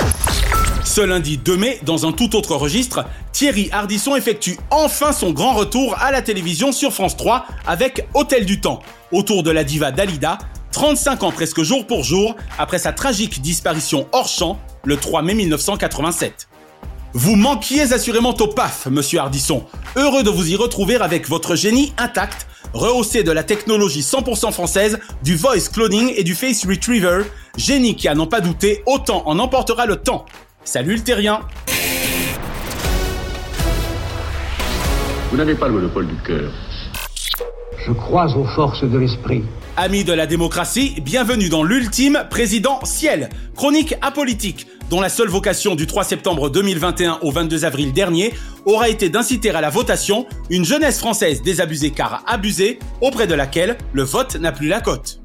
[0.86, 5.54] Ce lundi 2 mai, dans un tout autre registre, Thierry Ardisson effectue enfin son grand
[5.54, 9.92] retour à la télévision sur France 3 avec Hôtel du Temps, autour de la diva
[9.92, 10.38] Dalida,
[10.74, 15.36] 35 ans presque jour pour jour après sa tragique disparition hors champ le 3 mai
[15.36, 16.50] 1987.
[17.14, 19.64] Vous manquiez assurément au PAF, monsieur Ardisson.
[19.96, 25.00] Heureux de vous y retrouver avec votre génie intact, rehaussé de la technologie 100% française,
[25.24, 27.24] du voice cloning et du face retriever,
[27.56, 30.26] génie qui, à n'en pas douter, autant en emportera le temps.
[30.66, 31.42] Salut le terrien
[35.30, 36.52] Vous n'avez pas le monopole du cœur.
[37.86, 39.44] Je crois aux forces de l'esprit.
[39.76, 45.86] Amis de la démocratie, bienvenue dans l'ultime présidentiel, chronique apolitique, dont la seule vocation du
[45.86, 48.34] 3 septembre 2021 au 22 avril dernier
[48.66, 53.78] aura été d'inciter à la votation une jeunesse française désabusée car abusée, auprès de laquelle
[53.92, 55.20] le vote n'a plus la cote.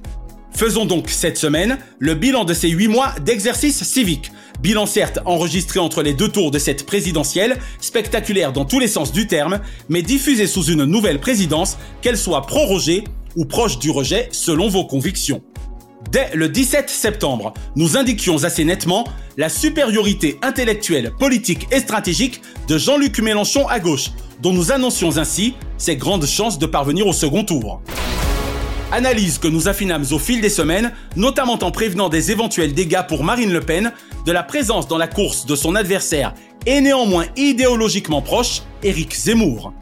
[0.51, 5.79] Faisons donc cette semaine le bilan de ces 8 mois d'exercice civique, Bilan certes enregistré
[5.79, 10.03] entre les deux tours de cette présidentielle, spectaculaire dans tous les sens du terme, mais
[10.03, 13.05] diffusé sous une nouvelle présidence, qu'elle soit prorogée
[13.37, 15.43] ou proche du rejet selon vos convictions.
[16.11, 19.05] Dès le 17 septembre, nous indiquions assez nettement
[19.37, 25.55] la supériorité intellectuelle, politique et stratégique de Jean-Luc Mélenchon à gauche, dont nous annoncions ainsi
[25.77, 27.83] ses grandes chances de parvenir au second tour.
[28.91, 33.23] Analyse que nous affinâmes au fil des semaines, notamment en prévenant des éventuels dégâts pour
[33.23, 33.93] Marine Le Pen,
[34.25, 36.33] de la présence dans la course de son adversaire
[36.65, 39.75] et néanmoins idéologiquement proche, Éric Zemmour.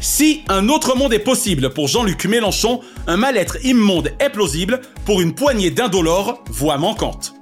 [0.00, 5.22] Si un autre monde est possible pour Jean-Luc Mélenchon, un mal-être immonde est plausible pour
[5.22, 7.34] une poignée d'indolores, voix manquante.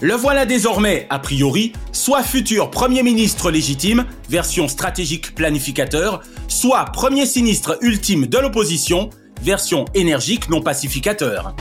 [0.00, 7.26] Le voilà désormais, a priori, soit futur Premier ministre légitime, version stratégique planificateur, soit Premier
[7.26, 9.10] sinistre ultime de l'opposition,
[9.42, 11.54] version énergique non pacificateur.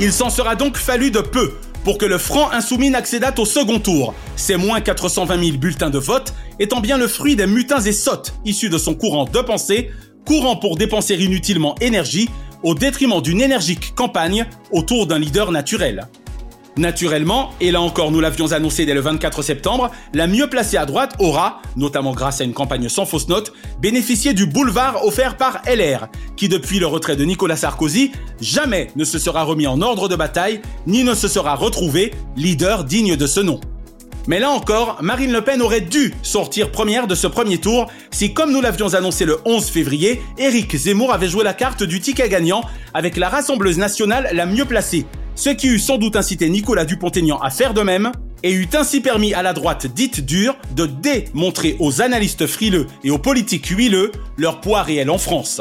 [0.00, 1.52] Il s'en sera donc fallu de peu
[1.84, 5.98] pour que le Front Insoumis n'accédât au second tour, ces moins 420 000 bulletins de
[5.98, 9.90] vote étant bien le fruit des mutins et sottes issus de son courant de pensée,
[10.26, 12.28] courant pour dépenser inutilement énergie
[12.62, 16.08] au détriment d'une énergique campagne autour d'un leader naturel.
[16.78, 20.86] Naturellement, et là encore nous l'avions annoncé dès le 24 septembre, la mieux placée à
[20.86, 25.60] droite aura, notamment grâce à une campagne sans fausse note, bénéficié du boulevard offert par
[25.66, 30.08] LR, qui depuis le retrait de Nicolas Sarkozy, jamais ne se sera remis en ordre
[30.08, 33.58] de bataille, ni ne se sera retrouvé leader digne de ce nom.
[34.28, 38.34] Mais là encore, Marine Le Pen aurait dû sortir première de ce premier tour si,
[38.34, 42.28] comme nous l'avions annoncé le 11 février, Éric Zemmour avait joué la carte du ticket
[42.28, 42.62] gagnant
[42.94, 45.06] avec la rassembleuse nationale la mieux placée,
[45.38, 48.10] ce qui eut sans doute incité Nicolas Dupont-Aignan à faire de même,
[48.42, 53.10] et eut ainsi permis à la droite dite dure de démontrer aux analystes frileux et
[53.10, 55.60] aux politiques huileux leur poids réel en France.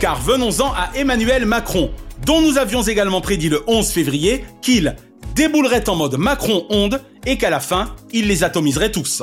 [0.00, 1.90] Car venons-en à Emmanuel Macron,
[2.26, 4.96] dont nous avions également prédit le 11 février qu'il
[5.36, 9.22] déboulerait en mode Macron-onde et qu'à la fin, il les atomiserait tous.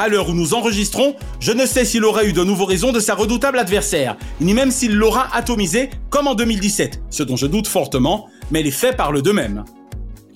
[0.00, 3.00] À l'heure où nous enregistrons, je ne sais s'il aura eu de nouveau raison de
[3.00, 7.68] sa redoutable adversaire, ni même s'il l'aura atomisé comme en 2017, ce dont je doute
[7.68, 9.62] fortement, mais les faits parlent d'eux-mêmes.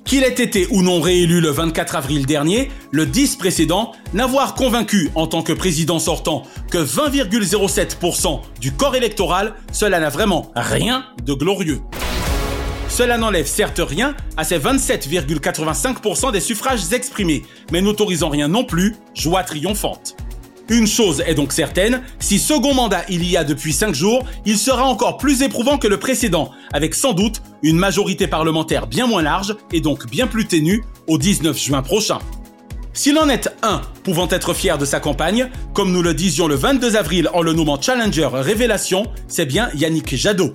[0.04, 5.10] Qu'il ait été ou non réélu le 24 avril dernier, le 10 précédent, n'avoir convaincu
[5.14, 11.32] en tant que président sortant que 20,07% du corps électoral, cela n'a vraiment rien de
[11.32, 11.80] glorieux.
[12.94, 18.94] Cela n'enlève certes rien à ces 27,85% des suffrages exprimés, mais n'autorisant rien non plus,
[19.14, 20.14] joie triomphante.
[20.68, 24.56] Une chose est donc certaine, si second mandat il y a depuis 5 jours, il
[24.56, 29.22] sera encore plus éprouvant que le précédent, avec sans doute une majorité parlementaire bien moins
[29.22, 32.20] large et donc bien plus ténue au 19 juin prochain.
[32.92, 36.54] S'il en est un pouvant être fier de sa campagne, comme nous le disions le
[36.54, 40.52] 22 avril en le nommant Challenger Révélation, c'est bien Yannick Jadot.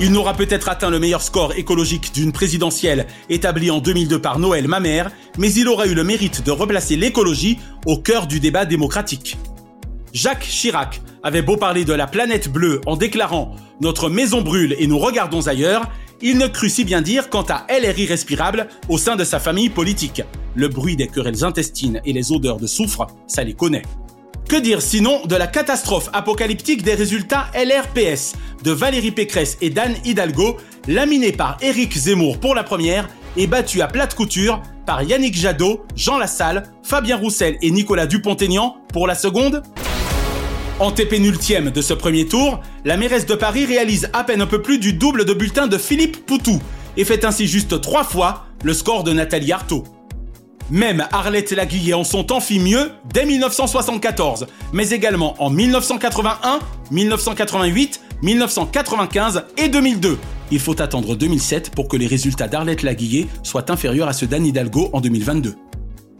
[0.00, 4.66] Il n'aura peut-être atteint le meilleur score écologique d'une présidentielle établie en 2002 par Noël
[4.66, 9.38] Mamère, mais il aura eu le mérite de replacer l'écologie au cœur du débat démocratique.
[10.12, 14.88] Jacques Chirac avait beau parler de la planète bleue en déclarant Notre maison brûle et
[14.88, 15.88] nous regardons ailleurs,
[16.20, 19.70] il ne crut si bien dire quant à LRI respirable au sein de sa famille
[19.70, 20.22] politique.
[20.56, 23.82] Le bruit des querelles intestines et les odeurs de soufre, ça les connaît.
[24.54, 29.96] Que dire sinon de la catastrophe apocalyptique des résultats LRPS de Valérie Pécresse et d'Anne
[30.04, 35.34] Hidalgo, laminée par Éric Zemmour pour la première et battue à plate couture par Yannick
[35.34, 39.64] Jadot, Jean Lassalle, Fabien Roussel et Nicolas Dupont-Aignan pour la seconde?
[40.78, 44.78] Antépénultième de ce premier tour, la mairesse de Paris réalise à peine un peu plus
[44.78, 46.62] du double de bulletin de Philippe Poutou
[46.96, 49.82] et fait ainsi juste trois fois le score de Nathalie Arthaud.
[50.70, 58.00] Même Arlette Laguillet en son temps fit mieux dès 1974, mais également en 1981, 1988,
[58.22, 60.18] 1995 et 2002.
[60.50, 64.46] Il faut attendre 2007 pour que les résultats d'Arlette Laguillet soient inférieurs à ceux d'Anne
[64.46, 65.54] Hidalgo en 2022.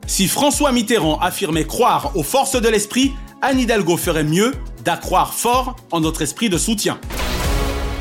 [0.06, 4.52] Si François Mitterrand affirmait croire aux forces de l'esprit, Anne Hidalgo ferait mieux
[4.84, 6.98] d'accroire fort en notre esprit de soutien.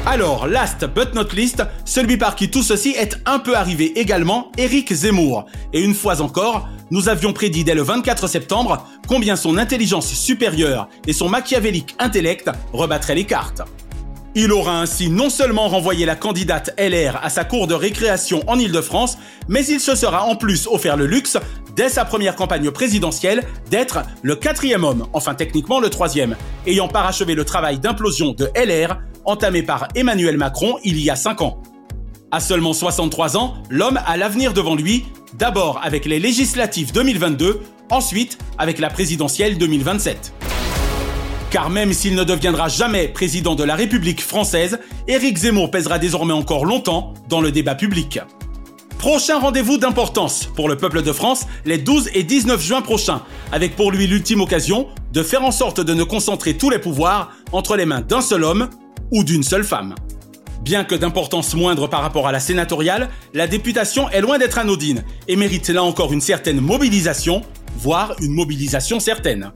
[0.06, 4.52] Alors, last but not least, celui par qui tout ceci est un peu arrivé également,
[4.58, 5.46] Éric Zemmour.
[5.72, 10.90] Et une fois encore, nous avions prédit dès le 24 septembre combien son intelligence supérieure
[11.08, 13.62] et son machiavélique intellect rebattraient les cartes.
[14.36, 18.60] Il aura ainsi non seulement renvoyé la candidate LR à sa cour de récréation en
[18.60, 21.38] Ile-de-France, mais il se sera en plus offert le luxe,
[21.78, 26.36] dès sa première campagne présidentielle, d'être le quatrième homme, enfin techniquement le troisième,
[26.68, 31.42] ayant parachevé le travail d'implosion de LR entamé par Emmanuel Macron il y a 5
[31.42, 31.62] ans.
[32.32, 35.06] À seulement 63 ans, l'homme a l'avenir devant lui,
[35.38, 40.34] d'abord avec les législatives 2022, ensuite avec la présidentielle 2027.
[41.52, 46.34] Car même s'il ne deviendra jamais président de la République française, Éric Zemmour pèsera désormais
[46.34, 48.20] encore longtemps dans le débat public.
[48.98, 53.76] Prochain rendez-vous d'importance pour le peuple de France les 12 et 19 juin prochains, avec
[53.76, 57.76] pour lui l'ultime occasion de faire en sorte de ne concentrer tous les pouvoirs entre
[57.76, 58.70] les mains d'un seul homme,
[59.14, 59.96] ou d'une seule femme.
[60.64, 65.04] Bien que d'importance moindre par rapport à la sénatoriale, la députation est loin d'être anodine
[65.28, 67.42] et mérite là encore une certaine mobilisation,
[67.78, 69.52] voire une mobilisation certaine.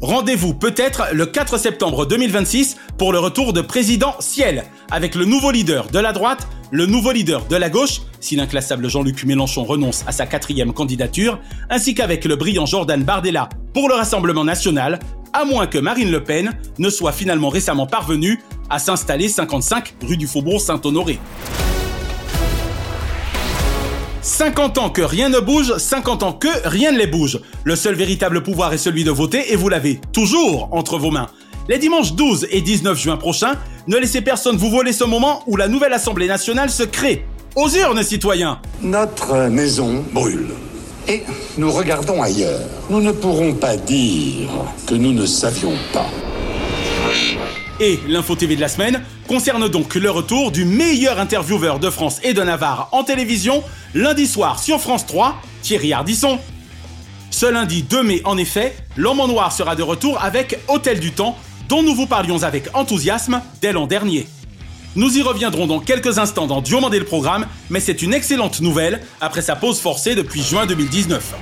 [0.00, 5.50] Rendez-vous peut-être le 4 septembre 2026 pour le retour de président Ciel, avec le nouveau
[5.50, 10.04] leader de la droite, le nouveau leader de la gauche, si l'inclassable Jean-Luc Mélenchon renonce
[10.06, 11.38] à sa quatrième candidature,
[11.70, 14.98] ainsi qu'avec le brillant Jordan Bardella pour le Rassemblement national,
[15.32, 18.40] à moins que Marine Le Pen ne soit finalement récemment parvenue
[18.70, 21.18] à s'installer 55 rue du Faubourg Saint-Honoré.
[24.22, 27.40] 50 ans que rien ne bouge, 50 ans que rien ne les bouge.
[27.64, 31.28] Le seul véritable pouvoir est celui de voter et vous l'avez toujours entre vos mains.
[31.68, 35.56] Les dimanches 12 et 19 juin prochains, ne laissez personne vous voler ce moment où
[35.56, 37.26] la nouvelle Assemblée nationale se crée.
[37.54, 40.48] Aux urnes, citoyens Notre maison brûle.
[41.06, 41.22] Et
[41.58, 42.60] nous regardons ailleurs.
[42.88, 44.48] Nous ne pourrons pas dire
[44.86, 46.06] que nous ne savions pas.
[47.80, 52.20] Et l'info TV de la semaine concerne donc le retour du meilleur intervieweur de France
[52.22, 56.38] et de Navarre en télévision lundi soir sur France 3, Thierry Ardisson.
[57.30, 61.10] Ce lundi 2 mai, en effet, l'homme en noir sera de retour avec Hôtel du
[61.10, 61.36] Temps,
[61.68, 64.28] dont nous vous parlions avec enthousiasme dès l'an dernier.
[64.94, 69.00] Nous y reviendrons dans quelques instants dans Diomandé le programme, mais c'est une excellente nouvelle
[69.20, 71.34] après sa pause forcée depuis juin 2019.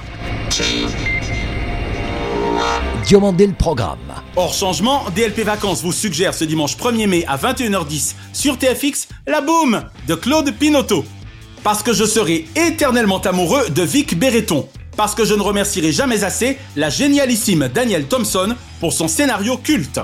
[3.04, 3.98] Diomandé le programme.
[4.36, 9.40] Hors changement, DLP Vacances vous suggère ce dimanche 1er mai à 21h10 sur TFX La
[9.40, 11.04] Boom de Claude Pinotto.
[11.64, 14.68] Parce que je serai éternellement amoureux de Vic Béreton.
[14.96, 20.00] Parce que je ne remercierai jamais assez la génialissime Danielle Thompson pour son scénario culte.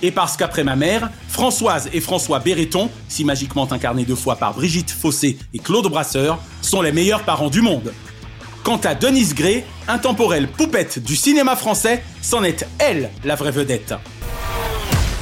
[0.00, 4.54] Et parce qu'après ma mère, Françoise et François Béreton, si magiquement incarnés deux fois par
[4.54, 7.92] Brigitte Fossé et Claude Brasseur, sont les meilleurs parents du monde.
[8.68, 13.94] Quant à Denise Gray, intemporelle poupette du cinéma français, c'en est elle la vraie vedette.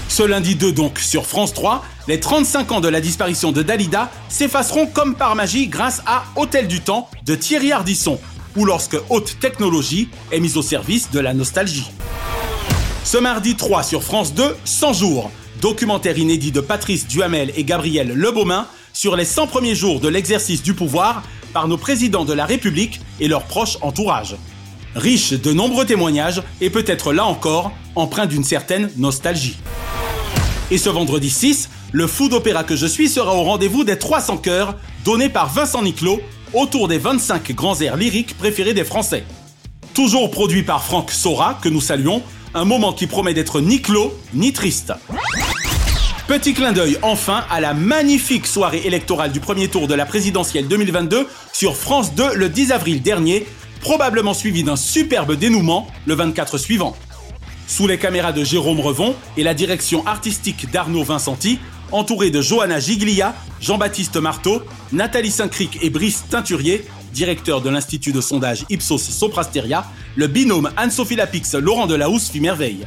[0.08, 4.10] Ce lundi 2 donc sur France 3, les 35 ans de la disparition de Dalida
[4.28, 8.18] s'effaceront comme par magie grâce à Hôtel du Temps de Thierry Ardisson,
[8.56, 11.92] ou lorsque haute technologie est mise au service de la nostalgie.
[13.04, 15.30] Ce mardi 3 sur France 2, 100 jours,
[15.60, 20.64] documentaire inédit de Patrice Duhamel et Gabriel Lebaumin sur les 100 premiers jours de l'exercice
[20.64, 21.22] du pouvoir
[21.56, 24.36] par nos présidents de la République et leurs proches entourages.
[24.94, 29.56] riche de nombreux témoignages et peut-être là encore empreint d'une certaine nostalgie.
[30.70, 34.36] Et ce vendredi 6, le fou d'opéra que je suis sera au rendez-vous des 300
[34.36, 36.20] chœurs donnés par Vincent Niclot
[36.52, 39.24] autour des 25 grands airs lyriques préférés des Français.
[39.94, 44.12] Toujours produit par Franck Sora, que nous saluons, un moment qui promet d'être ni clos
[44.34, 44.92] ni triste.
[46.28, 50.66] Petit clin d'œil enfin à la magnifique soirée électorale du premier tour de la présidentielle
[50.66, 53.46] 2022 sur France 2 le 10 avril dernier,
[53.80, 56.96] probablement suivi d'un superbe dénouement le 24 suivant.
[57.68, 61.60] Sous les caméras de Jérôme Revon et la direction artistique d'Arnaud Vincenti,
[61.92, 68.20] entouré de Johanna Giglia, Jean-Baptiste Marteau, Nathalie Saint-Cric et Brice Teinturier, directeur de l'institut de
[68.20, 69.86] sondage Ipsos Soprasteria,
[70.16, 72.84] le binôme Anne-Sophie Lapix Laurent Delahousse fit merveille.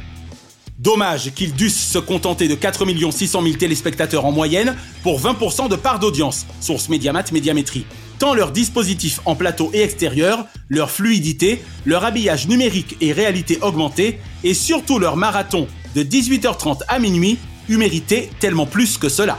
[0.80, 5.76] Dommage qu'ils dussent se contenter de 4 600 000 téléspectateurs en moyenne pour 20% de
[5.76, 7.84] part d'audience, source Médiamat Médiamétrie.
[8.18, 14.20] Tant leur dispositif en plateau et extérieur, leur fluidité, leur habillage numérique et réalité augmentée,
[14.42, 17.36] et surtout leur marathon de 18h30 à minuit,
[17.68, 19.38] eût mérité tellement plus que cela.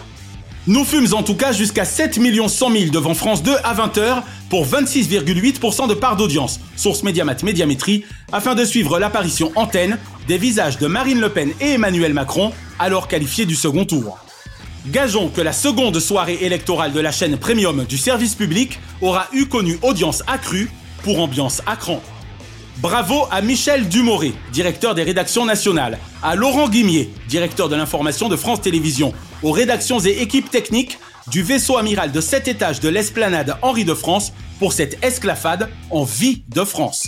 [0.71, 4.65] Nous fûmes en tout cas jusqu'à 7 100 000 devant France 2 à 20h pour
[4.65, 9.97] 26,8% de part d'audience, source Médiamat Médiamétrie, afin de suivre l'apparition antenne
[10.29, 14.17] des visages de Marine Le Pen et Emmanuel Macron, alors qualifiés du second tour.
[14.87, 19.47] Gageons que la seconde soirée électorale de la chaîne premium du service public aura eu
[19.47, 20.71] connu audience accrue
[21.03, 22.01] pour ambiance à cran.
[22.81, 28.35] Bravo à Michel Dumoré, directeur des rédactions nationales, à Laurent Guimier, directeur de l'information de
[28.35, 29.13] France Télévisions,
[29.43, 33.93] aux rédactions et équipes techniques du vaisseau amiral de 7 étages de l'esplanade Henri de
[33.93, 37.07] France pour cette esclafade en vie de France.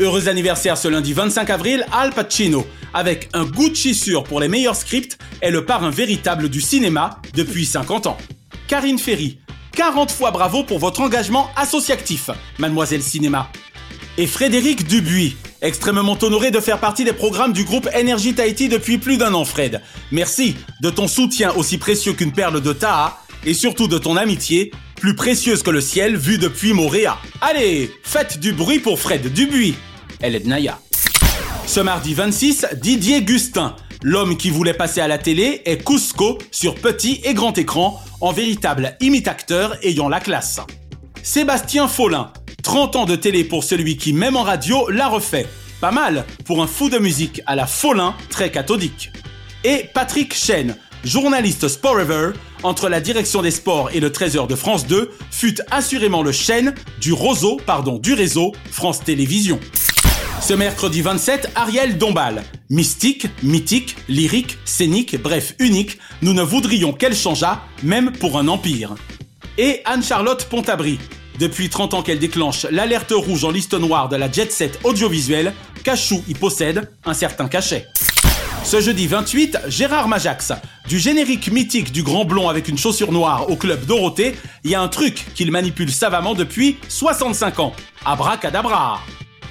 [0.00, 4.48] Heureux anniversaire ce lundi 25 avril, Al Pacino avec un goût de chissure pour les
[4.48, 8.18] meilleurs scripts, est le parrain véritable du cinéma depuis 50 ans.
[8.66, 9.38] Karine Ferry,
[9.72, 13.50] 40 fois bravo pour votre engagement associatif, mademoiselle cinéma.
[14.16, 18.98] Et Frédéric Dubuis, extrêmement honoré de faire partie des programmes du groupe Energy Tahiti depuis
[18.98, 19.80] plus d'un an, Fred.
[20.10, 24.72] Merci de ton soutien aussi précieux qu'une perle de Taha, et surtout de ton amitié,
[24.96, 27.16] plus précieuse que le ciel vu depuis Moréa.
[27.40, 29.74] Allez, faites du bruit pour Fred Dubuis.
[30.20, 30.78] Elle est de Naya.
[31.66, 36.74] Ce mardi 26, Didier Gustin, l'homme qui voulait passer à la télé, est Cusco sur
[36.74, 40.60] petit et grand écran, en véritable imitateur ayant la classe.
[41.22, 45.46] Sébastien Follin, 30 ans de télé pour celui qui, même en radio, l'a refait.
[45.80, 49.10] Pas mal pour un fou de musique à la Follin très cathodique.
[49.64, 54.86] Et Patrick Chen, journaliste Sporever, entre la direction des sports et le trésor de France
[54.86, 59.60] 2, fut assurément le chêne du roseau, pardon, du réseau France Télévisions.
[60.40, 62.42] Ce mercredi 27, Ariel Dombal.
[62.70, 68.94] Mystique, mythique, lyrique, scénique, bref, unique, nous ne voudrions qu'elle changeât, même pour un empire.
[69.58, 70.98] Et Anne-Charlotte Pontabry.
[71.38, 75.52] Depuis 30 ans qu'elle déclenche l'alerte rouge en liste noire de la jet set audiovisuelle,
[75.84, 77.86] Cachou y possède un certain cachet.
[78.64, 80.52] Ce jeudi 28, Gérard Majax.
[80.88, 84.74] Du générique mythique du grand blond avec une chaussure noire au club Dorothée, il y
[84.74, 87.72] a un truc qu'il manipule savamment depuis 65 ans.
[88.04, 89.00] Abracadabra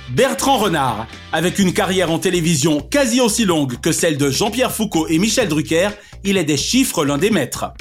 [0.09, 5.07] Bertrand Renard, avec une carrière en télévision quasi aussi longue que celle de Jean-Pierre Foucault
[5.07, 5.89] et Michel Drucker,
[6.23, 7.73] il est des chiffres l'un des maîtres.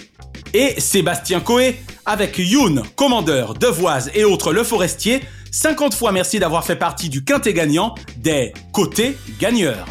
[0.55, 5.21] Et Sébastien Coé, avec Youn, Commandeur, Devoise et autres Le Forestier,
[5.53, 9.87] 50 fois merci d'avoir fait partie du quintet gagnant des côtés gagneurs.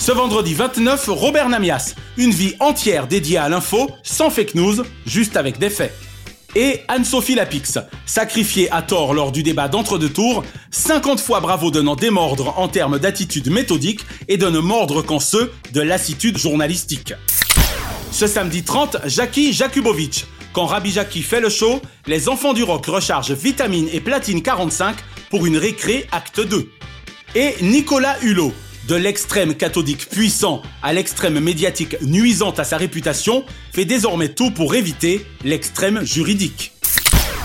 [0.00, 5.36] Ce vendredi 29, Robert Namias, une vie entière dédiée à l'info, sans fake news, juste
[5.36, 5.94] avec des faits
[6.56, 11.82] et Anne-Sophie Lapix, sacrifiée à tort lors du débat d'entre-deux tours, 50 fois bravo de
[11.82, 17.12] n'en démordre en termes d'attitude méthodique et de ne mordre qu'en ceux de lassitude journalistique.
[18.10, 20.26] Ce samedi 30, Jackie Jakubovic.
[20.54, 24.96] Quand Rabbi Jackie fait le show, les enfants du rock rechargent vitamine et platine 45
[25.28, 26.68] pour une récré acte 2.
[27.36, 28.52] Et Nicolas Hulot,
[28.88, 34.74] de l'extrême cathodique puissant à l'extrême médiatique nuisante à sa réputation, fait désormais tout pour
[34.74, 36.72] éviter l'extrême juridique.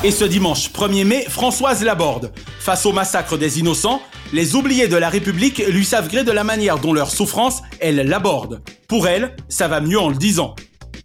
[0.04, 2.32] Et ce dimanche 1er mai, Françoise Laborde.
[2.60, 4.02] Face au massacre des innocents,
[4.34, 7.97] les oubliés de la République lui savent gré de la manière dont leur souffrance, elle
[7.97, 8.62] l'aborde.
[8.88, 10.55] Pour elle, ça va mieux en le disant.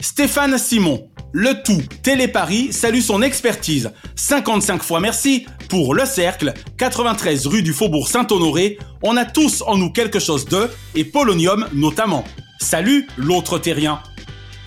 [0.00, 1.09] Stéphane Simon.
[1.32, 3.92] Le tout, Téléparis salue son expertise.
[4.16, 8.78] 55 fois merci pour Le Cercle, 93 rue du Faubourg Saint-Honoré.
[9.02, 12.24] On a tous en nous quelque chose de, et Polonium notamment.
[12.60, 14.00] Salut l'autre terrien.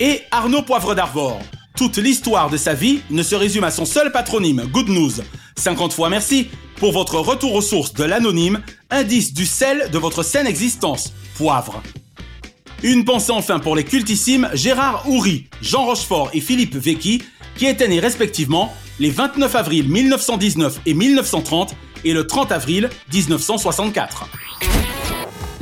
[0.00, 1.38] Et Arnaud Poivre d'Arvor.
[1.76, 5.12] Toute l'histoire de sa vie ne se résume à son seul patronyme, Good News.
[5.56, 10.22] 50 fois merci pour votre retour aux sources de l'anonyme, indice du sel de votre
[10.22, 11.82] saine existence, poivre.
[12.84, 17.22] Une pensée enfin pour les cultissimes Gérard Houry, Jean Rochefort et Philippe Vecchi,
[17.56, 21.74] qui étaient nés respectivement les 29 avril 1919 et 1930
[22.04, 24.28] et le 30 avril 1964.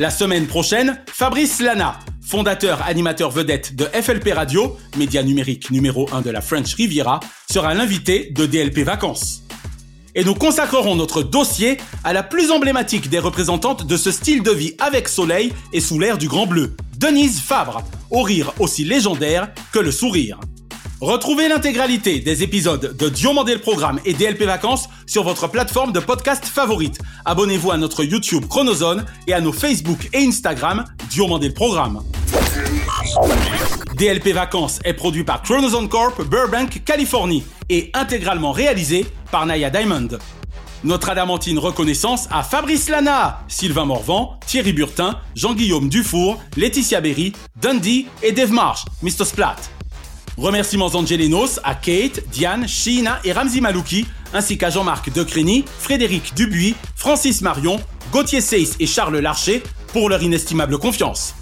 [0.01, 6.23] La semaine prochaine, Fabrice Lana, fondateur animateur vedette de FLP Radio, média numérique numéro 1
[6.23, 9.45] de la French Riviera, sera l'invité de DLP Vacances.
[10.17, 14.51] Et nous consacrerons notre dossier à la plus emblématique des représentantes de ce style de
[14.51, 17.83] vie avec soleil et sous l'air du Grand Bleu, Denise Fabre,
[18.13, 20.39] au rire aussi légendaire que le sourire.
[21.01, 25.99] Retrouvez l'intégralité des épisodes de Diomandé le Programme et DLP Vacances sur votre plateforme de
[25.99, 27.01] podcast favorite.
[27.25, 32.05] Abonnez-vous à notre YouTube Chronozone et à nos Facebook et Instagram Diomandé le Programme.
[33.97, 40.07] DLP Vacances est produit par Chronozone Corp, Burbank, Californie et intégralement réalisé par Naya Diamond.
[40.85, 48.07] Notre adamantine reconnaissance à Fabrice Lana, Sylvain Morvan, Thierry Burtin, Jean-Guillaume Dufour, Laetitia Berry, Dundee
[48.23, 49.25] et Dave Marsh, Mr.
[49.25, 49.57] Splat.
[50.37, 56.75] Remerciements angelinos à Kate, Diane, Sheena et Ramzi Malouki, ainsi qu'à Jean-Marc Decrény, Frédéric Dubuis,
[56.97, 57.79] Francis Marion,
[58.11, 59.63] Gauthier Seyss et Charles Larcher
[59.93, 61.35] pour leur inestimable confiance.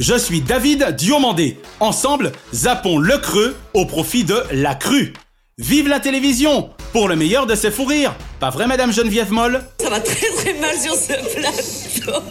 [0.00, 1.60] Je suis David Diomandé.
[1.78, 5.12] Ensemble, zappons le creux au profit de la crue.
[5.58, 9.62] Vive la télévision Pour le meilleur de ses fous rires Pas vrai, Madame Geneviève Moll?
[9.80, 12.22] Ça va très très mal sur ce plateau.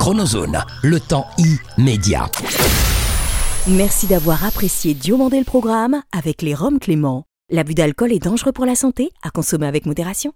[0.00, 1.28] Chronozone, le temps
[1.78, 2.28] immédiat.
[3.68, 7.26] Merci d'avoir apprécié Diomandé le programme avec les Roms Clément.
[7.50, 10.28] L'abus d'alcool est dangereux pour la santé, à consommer avec modération.